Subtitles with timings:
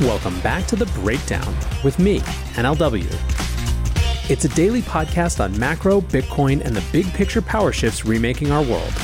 [0.00, 1.54] Welcome back to The Breakdown
[1.84, 2.20] with me,
[2.56, 3.04] NLW.
[4.30, 8.62] It's a daily podcast on macro, Bitcoin, and the big picture power shifts remaking our
[8.62, 8.94] world.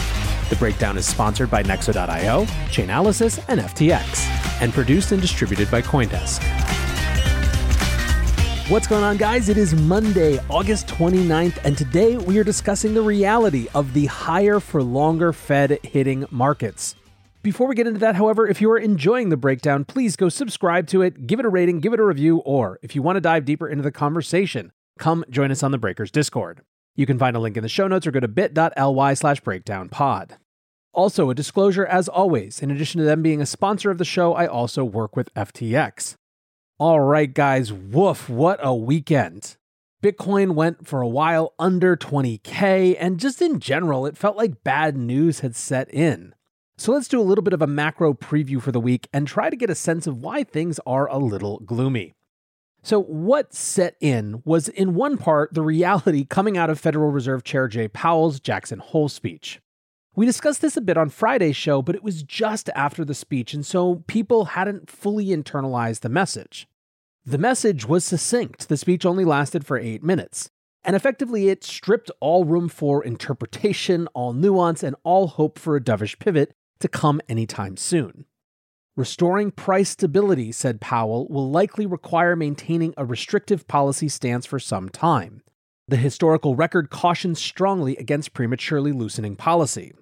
[0.48, 4.26] The Breakdown is sponsored by Nexo.io, Chainalysis, and FTX,
[4.62, 6.42] and produced and distributed by Coindesk.
[8.70, 9.50] What's going on, guys?
[9.50, 14.60] It is Monday, August 29th, and today we are discussing the reality of the higher
[14.60, 16.94] for longer Fed hitting markets.
[17.46, 20.88] Before we get into that, however, if you are enjoying the breakdown, please go subscribe
[20.88, 23.20] to it, give it a rating, give it a review, or if you want to
[23.20, 26.62] dive deeper into the conversation, come join us on the Breakers Discord.
[26.96, 30.30] You can find a link in the show notes or go to bit.ly slash breakdownpod.
[30.92, 34.34] Also, a disclosure as always, in addition to them being a sponsor of the show,
[34.34, 36.16] I also work with FTX.
[36.80, 39.56] All right, guys, woof, what a weekend.
[40.02, 44.96] Bitcoin went for a while under 20K, and just in general, it felt like bad
[44.96, 46.34] news had set in.
[46.78, 49.48] So let's do a little bit of a macro preview for the week and try
[49.48, 52.12] to get a sense of why things are a little gloomy.
[52.82, 57.42] So, what set in was in one part the reality coming out of Federal Reserve
[57.44, 59.60] Chair Jay Powell's Jackson Hole speech.
[60.14, 63.54] We discussed this a bit on Friday's show, but it was just after the speech,
[63.54, 66.68] and so people hadn't fully internalized the message.
[67.24, 68.68] The message was succinct.
[68.68, 70.50] The speech only lasted for eight minutes,
[70.84, 75.80] and effectively it stripped all room for interpretation, all nuance, and all hope for a
[75.80, 78.26] dovish pivot to come anytime soon.
[78.96, 84.88] Restoring price stability, said Powell, will likely require maintaining a restrictive policy stance for some
[84.88, 85.42] time.
[85.88, 89.92] The historical record cautions strongly against prematurely loosening policy.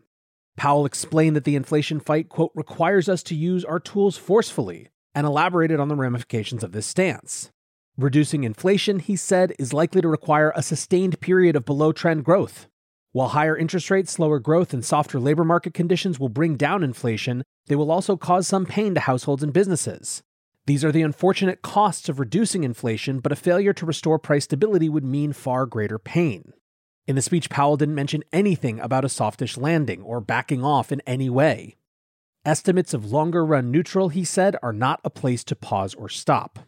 [0.57, 5.27] Powell explained that the inflation fight, quote, requires us to use our tools forcefully, and
[5.27, 7.51] elaborated on the ramifications of this stance.
[7.97, 12.69] Reducing inflation, he said, is likely to require a sustained period of below trend growth.
[13.15, 17.45] While higher interest rates, slower growth, and softer labor market conditions will bring down inflation,
[17.69, 20.25] they will also cause some pain to households and businesses.
[20.67, 24.89] These are the unfortunate costs of reducing inflation, but a failure to restore price stability
[24.89, 26.55] would mean far greater pain.
[27.07, 31.01] In the speech, Powell didn't mention anything about a softish landing or backing off in
[31.07, 31.77] any way.
[32.45, 36.59] Estimates of longer run neutral, he said, are not a place to pause or stop.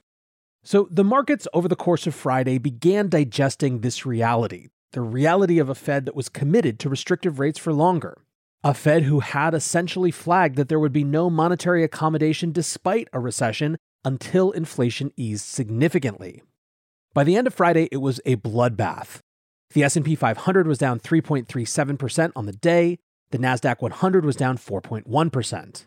[0.63, 5.69] So the markets over the course of Friday began digesting this reality the reality of
[5.69, 8.17] a Fed that was committed to restrictive rates for longer.
[8.65, 13.21] A Fed who had essentially flagged that there would be no monetary accommodation despite a
[13.21, 13.77] recession
[14.07, 16.43] until inflation eased significantly.
[17.13, 19.19] By the end of Friday, it was a bloodbath.
[19.75, 22.99] The S&P 500 was down 3.37% on the day.
[23.33, 25.85] The Nasdaq 100 was down 4.1%.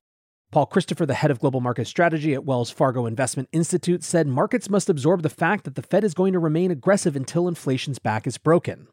[0.52, 4.70] Paul Christopher, the head of global market strategy at Wells Fargo Investment Institute, said markets
[4.70, 8.28] must absorb the fact that the Fed is going to remain aggressive until inflation's back
[8.28, 8.88] is broken.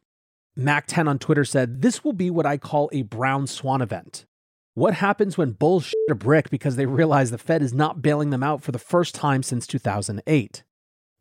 [0.58, 4.24] Mac10 on Twitter said, This will be what I call a brown swan event.
[4.74, 8.42] What happens when bulls a brick because they realize the Fed is not bailing them
[8.42, 10.64] out for the first time since 2008?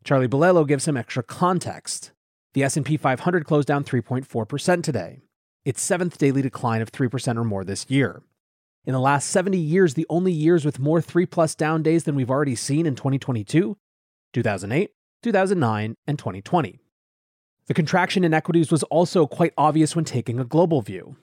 [0.04, 2.12] Charlie Bilello gives some extra context.
[2.54, 5.20] The S&P 500 closed down 3.4% today,
[5.64, 8.22] its seventh daily decline of 3% or more this year.
[8.86, 12.14] In the last 70 years, the only years with more 3 plus down days than
[12.14, 13.76] we've already seen in 2022,
[14.32, 14.90] 2008,
[15.22, 16.78] 2009, and 2020.
[17.66, 21.16] The contraction in equities was also quite obvious when taking a global view.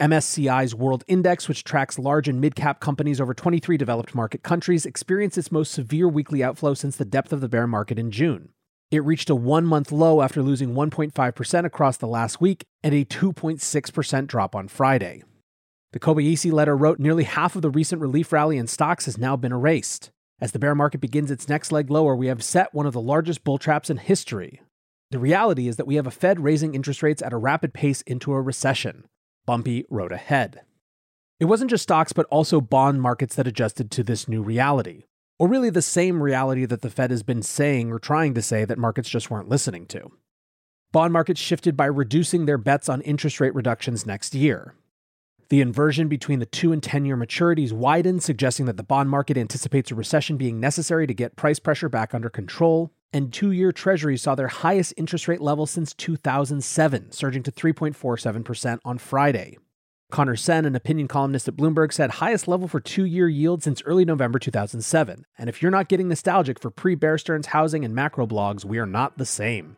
[0.00, 4.86] MSCI's World Index, which tracks large and mid cap companies over 23 developed market countries,
[4.86, 8.50] experienced its most severe weekly outflow since the depth of the bear market in June.
[8.92, 13.04] It reached a one month low after losing 1.5% across the last week and a
[13.04, 15.24] 2.6% drop on Friday.
[15.92, 19.36] The Kobeissi letter wrote nearly half of the recent relief rally in stocks has now
[19.36, 20.10] been erased.
[20.40, 23.00] As the bear market begins its next leg lower, we have set one of the
[23.00, 24.62] largest bull traps in history,
[25.10, 28.00] the reality is that we have a Fed raising interest rates at a rapid pace
[28.02, 29.04] into a recession.
[29.44, 30.60] Bumpy road ahead.
[31.40, 35.04] It wasn't just stocks, but also bond markets that adjusted to this new reality.
[35.38, 38.64] Or really the same reality that the Fed has been saying or trying to say
[38.64, 40.12] that markets just weren't listening to.
[40.92, 44.74] Bond markets shifted by reducing their bets on interest rate reductions next year.
[45.48, 49.36] The inversion between the 2 and 10 year maturities widened, suggesting that the bond market
[49.36, 53.72] anticipates a recession being necessary to get price pressure back under control and two year
[53.72, 59.58] treasuries saw their highest interest rate level since 2007, surging to 3.47% on Friday.
[60.10, 63.82] Connor Sen, an opinion columnist at Bloomberg, said highest level for two year yield since
[63.86, 65.24] early November 2007.
[65.38, 68.78] And if you're not getting nostalgic for pre Bear Stearns housing and macro blogs, we
[68.78, 69.76] are not the same.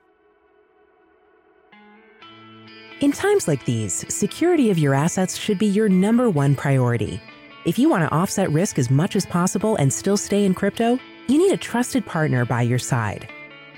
[3.00, 7.20] In times like these, security of your assets should be your number one priority.
[7.64, 10.98] If you want to offset risk as much as possible and still stay in crypto,
[11.28, 13.28] you need a trusted partner by your side.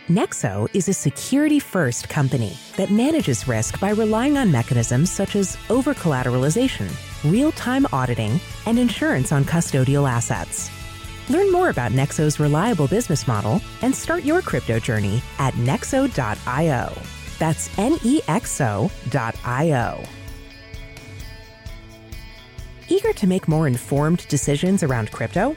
[0.08, 5.56] Nexo is a security first company that manages risk by relying on mechanisms such as
[5.70, 6.90] over collateralization,
[7.30, 10.70] real time auditing, and insurance on custodial assets.
[11.30, 16.92] Learn more about Nexo's reliable business model and start your crypto journey at nexo.io.
[17.38, 20.04] That's N E X O.io.
[22.88, 25.56] Eager to make more informed decisions around crypto?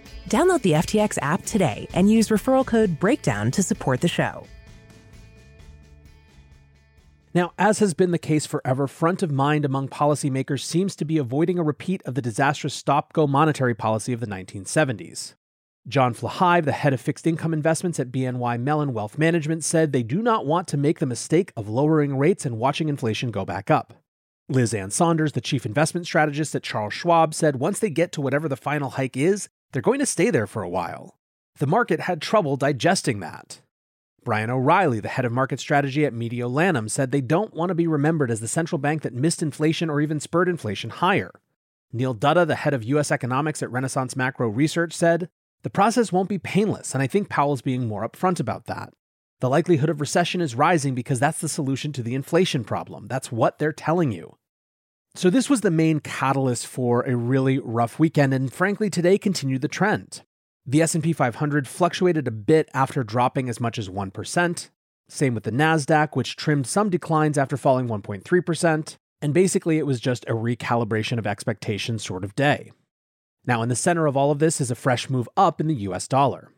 [0.29, 4.45] Download the FTX app today and use referral code BREAKDOWN to support the show.
[7.33, 11.17] Now, as has been the case forever, front of mind among policymakers seems to be
[11.17, 15.35] avoiding a repeat of the disastrous stop go monetary policy of the 1970s.
[15.87, 20.03] John Flahive, the head of fixed income investments at BNY Mellon Wealth Management, said they
[20.03, 23.71] do not want to make the mistake of lowering rates and watching inflation go back
[23.71, 23.93] up.
[24.49, 28.21] Liz Ann Sonders, the chief investment strategist at Charles Schwab, said once they get to
[28.21, 31.17] whatever the final hike is, they're going to stay there for a while.
[31.59, 33.61] The market had trouble digesting that.
[34.23, 37.87] Brian O'Reilly, the head of market strategy at Mediolanum, said they don't want to be
[37.87, 41.31] remembered as the central bank that missed inflation or even spurred inflation higher.
[41.91, 43.11] Neil Dutta, the head of U.S.
[43.11, 45.29] economics at Renaissance Macro Research, said,
[45.63, 48.93] The process won't be painless, and I think Powell's being more upfront about that.
[49.39, 53.07] The likelihood of recession is rising because that's the solution to the inflation problem.
[53.07, 54.37] That's what they're telling you.
[55.13, 59.61] So, this was the main catalyst for a really rough weekend, and frankly, today continued
[59.61, 60.21] the trend.
[60.65, 64.69] The S&P 500 fluctuated a bit after dropping as much as 1%.
[65.09, 69.99] Same with the Nasdaq, which trimmed some declines after falling 1.3%, and basically it was
[69.99, 72.71] just a recalibration of expectations sort of day.
[73.45, 75.75] Now, in the center of all of this is a fresh move up in the
[75.75, 76.51] US dollar.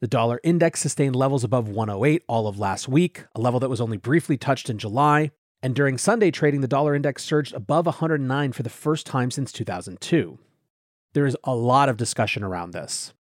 [0.00, 3.80] The dollar index sustained levels above 108 all of last week, a level that was
[3.80, 5.30] only briefly touched in July,
[5.62, 9.52] and during Sunday trading, the dollar index surged above 109 for the first time since
[9.52, 10.38] 2002.
[11.12, 13.12] There is a lot of discussion around this.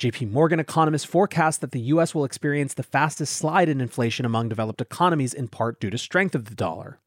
[0.00, 4.48] JP Morgan economists forecast that the US will experience the fastest slide in inflation among
[4.48, 6.98] developed economies in part due to strength of the dollar.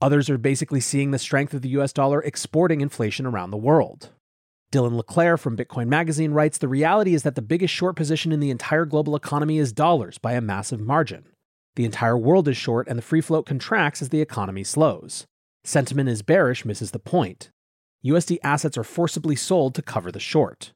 [0.00, 4.10] Others are basically seeing the strength of the US dollar exporting inflation around the world.
[4.72, 8.40] Dylan LeClair from Bitcoin Magazine writes The reality is that the biggest short position in
[8.40, 11.26] the entire global economy is dollars by a massive margin.
[11.76, 15.26] The entire world is short and the free float contracts as the economy slows.
[15.64, 17.50] Sentiment is bearish misses the point.
[18.04, 20.72] USD assets are forcibly sold to cover the short.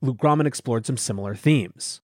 [0.00, 2.00] Luke Gromen explored some similar themes.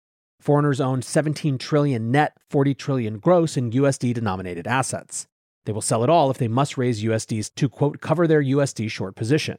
[0.41, 5.27] Foreigners own 17 trillion net, 40 trillion gross in USD denominated assets.
[5.65, 8.91] They will sell it all if they must raise USDs to, quote, cover their USD
[8.91, 9.59] short position.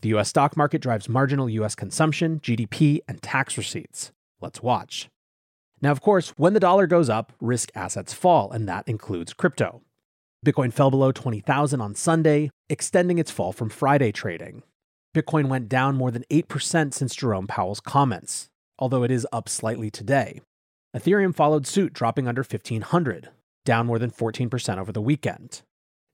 [0.00, 4.12] The US stock market drives marginal US consumption, GDP, and tax receipts.
[4.40, 5.08] Let's watch.
[5.82, 9.82] Now, of course, when the dollar goes up, risk assets fall, and that includes crypto.
[10.46, 14.62] Bitcoin fell below 20,000 on Sunday, extending its fall from Friday trading.
[15.14, 18.48] Bitcoin went down more than 8% since Jerome Powell's comments,
[18.78, 20.40] although it is up slightly today.
[20.96, 23.30] Ethereum followed suit, dropping under 1500,
[23.64, 25.62] down more than 14% over the weekend.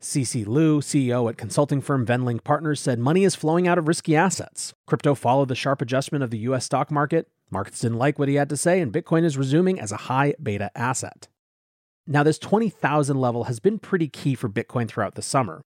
[0.00, 4.14] CC Liu, CEO at consulting firm Venlink Partners, said money is flowing out of risky
[4.14, 4.72] assets.
[4.86, 7.28] Crypto followed the sharp adjustment of the US stock market.
[7.50, 10.34] Markets didn't like what he had to say, and Bitcoin is resuming as a high
[10.40, 11.26] beta asset.
[12.06, 15.62] Now, this 20,000 level has been pretty key for Bitcoin throughout the summer.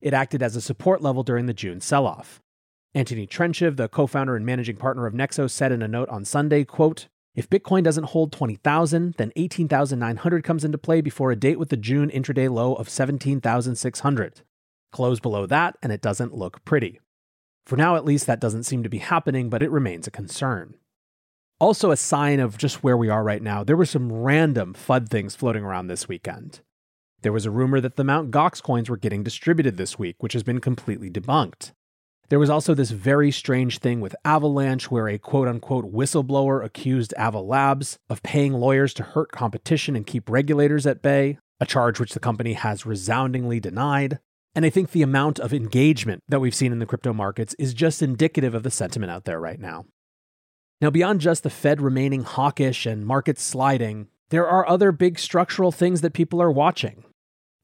[0.00, 2.42] It acted as a support level during the June sell off.
[2.92, 6.64] Anthony Trenchev, the co-founder and managing partner of Nexo, said in a note on Sunday,
[6.64, 11.68] quote, if Bitcoin doesn't hold 20,000, then 18,900 comes into play before a date with
[11.68, 14.40] the June intraday low of 17,600.
[14.90, 16.98] Close below that, and it doesn't look pretty.
[17.66, 20.76] For now, at least, that doesn't seem to be happening, but it remains a concern.
[21.60, 25.08] Also, a sign of just where we are right now, there were some random FUD
[25.10, 26.60] things floating around this weekend.
[27.20, 28.30] There was a rumor that the Mt.
[28.30, 31.72] Gox coins were getting distributed this week, which has been completely debunked.
[32.28, 37.14] There was also this very strange thing with Avalanche where a quote unquote whistleblower accused
[37.16, 42.00] Ava Labs of paying lawyers to hurt competition and keep regulators at bay, a charge
[42.00, 44.18] which the company has resoundingly denied.
[44.56, 47.74] And I think the amount of engagement that we've seen in the crypto markets is
[47.74, 49.84] just indicative of the sentiment out there right now.
[50.80, 55.70] Now, beyond just the Fed remaining hawkish and markets sliding, There are other big structural
[55.70, 57.04] things that people are watching.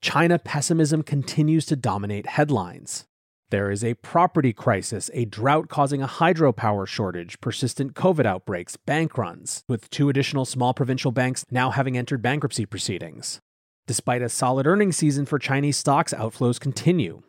[0.01, 3.07] China pessimism continues to dominate headlines.
[3.53, 9.19] There is a property crisis, a drought causing a hydropower shortage, persistent COVID outbreaks, bank
[9.19, 13.41] runs, with two additional small provincial banks now having entered bankruptcy proceedings.
[13.87, 17.25] Despite a solid earnings season for Chinese stocks, outflows continue.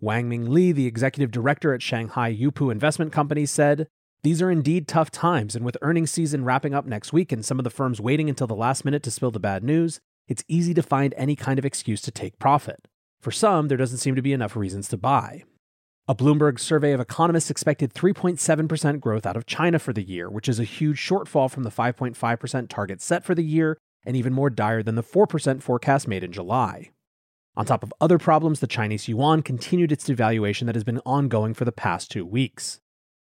[0.00, 3.86] Wang Ming Li, the executive director at Shanghai Yupu Investment Company, said,
[4.22, 7.60] These are indeed tough times, and with earnings season wrapping up next week and some
[7.60, 10.72] of the firms waiting until the last minute to spill the bad news, it's easy
[10.72, 12.88] to find any kind of excuse to take profit.
[13.20, 15.44] For some, there doesn't seem to be enough reasons to buy.
[16.08, 20.48] A Bloomberg survey of economists expected 3.7% growth out of China for the year, which
[20.48, 24.48] is a huge shortfall from the 5.5% target set for the year and even more
[24.48, 26.92] dire than the 4% forecast made in July.
[27.56, 31.54] On top of other problems, the Chinese yuan continued its devaluation that has been ongoing
[31.54, 32.78] for the past two weeks.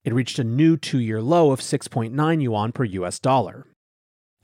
[0.04, 3.66] It reached a new two year low of 6.9 yuan per US dollar.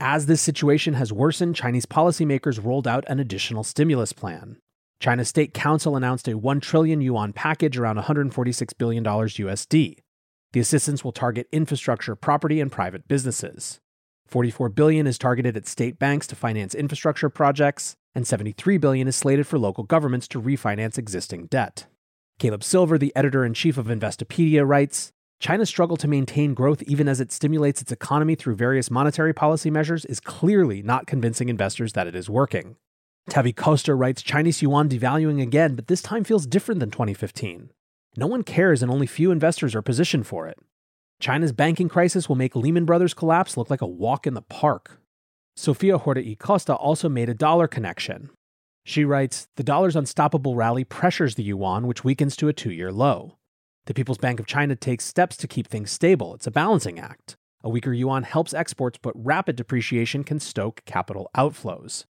[0.01, 4.57] As this situation has worsened, Chinese policymakers rolled out an additional stimulus plan.
[4.99, 9.97] China's State Council announced a 1 trillion yuan package around $146 billion USD.
[10.53, 13.79] The assistance will target infrastructure, property, and private businesses.
[14.27, 19.15] 44 billion is targeted at state banks to finance infrastructure projects, and 73 billion is
[19.15, 21.85] slated for local governments to refinance existing debt.
[22.39, 27.31] Caleb Silver, the editor-in-chief of Investopedia, writes, China's struggle to maintain growth even as it
[27.31, 32.15] stimulates its economy through various monetary policy measures is clearly not convincing investors that it
[32.15, 32.77] is working.
[33.29, 37.71] Tavi Costa writes Chinese yuan devaluing again, but this time feels different than 2015.
[38.17, 40.57] No one cares and only few investors are positioned for it.
[41.19, 45.01] China's banking crisis will make Lehman Brothers collapse look like a walk in the park.
[45.55, 48.29] Sofia Horta y Costa also made a dollar connection.
[48.83, 52.91] She writes The dollar's unstoppable rally pressures the yuan, which weakens to a two year
[52.91, 53.37] low.
[53.85, 56.35] The People's Bank of China takes steps to keep things stable.
[56.35, 57.35] It's a balancing act.
[57.63, 62.05] A weaker yuan helps exports, but rapid depreciation can stoke capital outflows.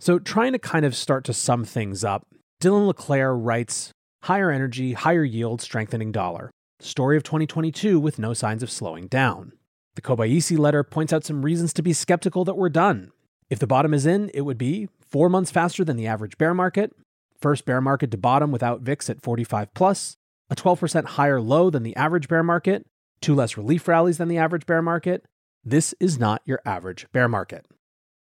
[0.00, 2.26] So, trying to kind of start to sum things up,
[2.62, 3.90] Dylan LeClair writes
[4.22, 6.50] Higher energy, higher yield, strengthening dollar.
[6.80, 9.52] Story of 2022 with no signs of slowing down.
[9.96, 13.10] The Kobeissi letter points out some reasons to be skeptical that we're done.
[13.50, 16.54] If the bottom is in, it would be four months faster than the average bear
[16.54, 16.92] market,
[17.40, 20.16] first bear market to bottom without VIX at 45 plus,
[20.50, 22.86] a 12% higher low than the average bear market,
[23.20, 25.24] two less relief rallies than the average bear market.
[25.64, 27.66] This is not your average bear market.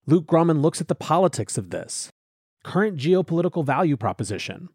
[0.07, 2.11] Luke Gromen looks at the politics of this.
[2.63, 4.69] Current geopolitical value proposition.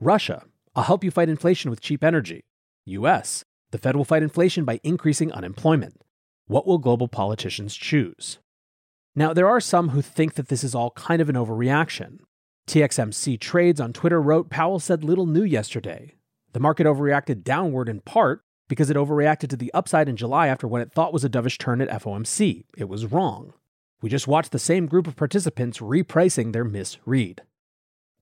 [0.00, 0.42] Russia,
[0.74, 2.40] I'll help you fight inflation with cheap energy.
[2.86, 6.00] US, the Fed will fight inflation by increasing unemployment.
[6.46, 8.38] What will global politicians choose?
[9.14, 12.18] Now, there are some who think that this is all kind of an overreaction.
[12.66, 16.16] TXMC Trades on Twitter wrote Powell said little new yesterday.
[16.52, 20.66] The market overreacted downward in part because it overreacted to the upside in July after
[20.66, 22.64] what it thought was a dovish turn at FOMC.
[22.76, 23.52] It was wrong.
[24.04, 27.40] We just watched the same group of participants repricing their misread.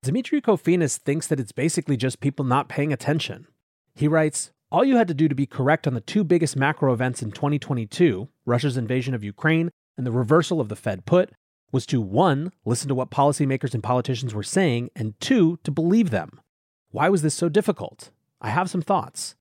[0.04, 3.48] Demetri Kofinas thinks that it's basically just people not paying attention.
[3.96, 6.92] He writes All you had to do to be correct on the two biggest macro
[6.92, 11.32] events in 2022, Russia's invasion of Ukraine and the reversal of the Fed put,
[11.72, 16.10] was to one, listen to what policymakers and politicians were saying, and two, to believe
[16.10, 16.40] them.
[16.92, 18.12] Why was this so difficult?
[18.40, 19.34] I have some thoughts.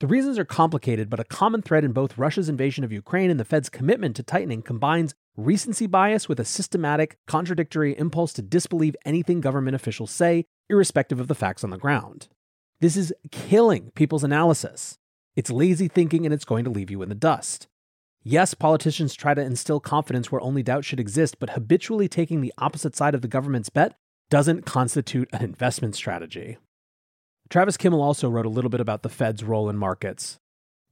[0.00, 3.38] The reasons are complicated, but a common thread in both Russia's invasion of Ukraine and
[3.38, 8.96] the Fed's commitment to tightening combines recency bias with a systematic, contradictory impulse to disbelieve
[9.04, 12.28] anything government officials say, irrespective of the facts on the ground.
[12.80, 14.98] This is killing people's analysis.
[15.36, 17.68] It's lazy thinking and it's going to leave you in the dust.
[18.22, 22.54] Yes, politicians try to instill confidence where only doubt should exist, but habitually taking the
[22.58, 23.96] opposite side of the government's bet
[24.28, 26.56] doesn't constitute an investment strategy.
[27.50, 30.38] Travis Kimmel also wrote a little bit about the Fed's role in markets.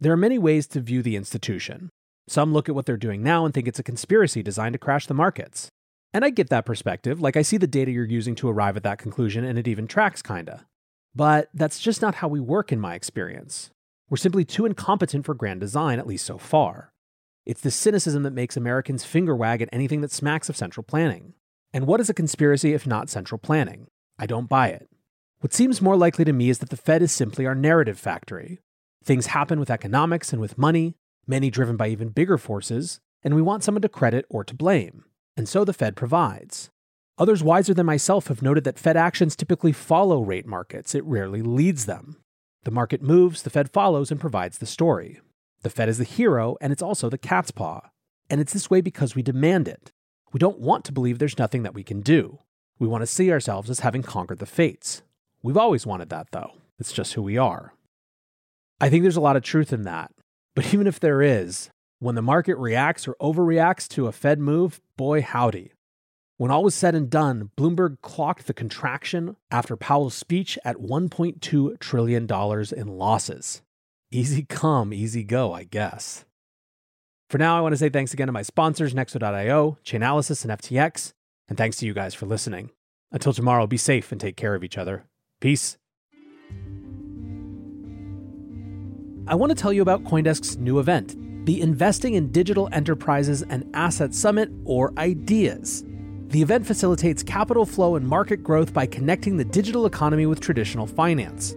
[0.01, 1.91] There are many ways to view the institution.
[2.29, 5.07] Some look at what they're doing now and think it's a conspiracy designed to crash
[5.07, 5.69] the markets.
[6.15, 8.83] And I get that perspective, like I see the data you're using to arrive at
[8.83, 10.67] that conclusion, and it even tracks kinda.
[11.15, 13.71] But that's just not how we work in my experience.
[14.11, 16.93] We're simply too incompetent for grand design, at least so far.
[17.47, 21.33] It's the cynicism that makes Americans finger wag at anything that smacks of central planning.
[21.73, 23.87] And what is a conspiracy if not central planning?
[24.19, 24.89] I don't buy it.
[25.43, 28.61] What seems more likely to me is that the Fed is simply our narrative factory.
[29.03, 30.95] Things happen with economics and with money,
[31.27, 35.03] many driven by even bigger forces, and we want someone to credit or to blame.
[35.37, 36.71] And so the Fed provides.
[37.19, 41.43] Others wiser than myself have noted that Fed actions typically follow rate markets, it rarely
[41.43, 42.19] leads them.
[42.63, 45.21] The market moves, the Fed follows and provides the story.
[45.63, 47.81] The Fed is the hero, and it's also the cat's paw.
[48.31, 49.91] And it's this way because we demand it.
[50.33, 52.39] We don't want to believe there's nothing that we can do.
[52.79, 55.03] We want to see ourselves as having conquered the fates.
[55.43, 56.53] We've always wanted that, though.
[56.79, 57.75] It's just who we are.
[58.81, 60.13] I think there's a lot of truth in that.
[60.55, 61.71] But even if there is,
[62.03, 65.71] When the market reacts or overreacts to a Fed move, boy howdy.
[66.37, 71.79] When all was said and done, Bloomberg clocked the contraction after Powell's speech at $1.2
[71.79, 72.27] trillion
[72.77, 73.63] in losses.
[74.11, 76.25] Easy come, easy go, I guess.
[77.31, 81.13] For now, I want to say thanks again to my sponsors, Nexo.io, Chainalysis, and FTX,
[81.49, 82.71] and thanks to you guys for listening.
[83.13, 85.05] Until tomorrow, be safe and take care of each other.
[85.43, 85.77] Peace.
[89.27, 93.69] I want to tell you about Coindesk's new event, the Investing in Digital Enterprises and
[93.75, 95.85] Asset Summit, or IDEAS.
[96.29, 100.87] The event facilitates capital flow and market growth by connecting the digital economy with traditional
[100.87, 101.57] finance.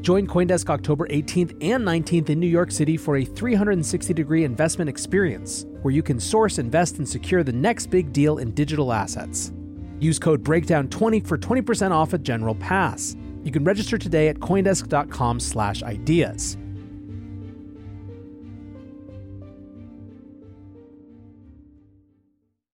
[0.00, 4.88] Join Coindesk October 18th and 19th in New York City for a 360 degree investment
[4.88, 9.50] experience where you can source, invest, and secure the next big deal in digital assets.
[9.98, 13.16] Use code BREAKDOWN20 for 20% off a general pass.
[13.44, 16.56] You can register today at coindesk.com/ideas.